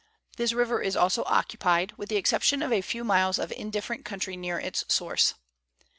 [0.35, 4.35] This river is also occupied, with the exception of a few miles of indifferent country
[4.35, 5.35] near its source.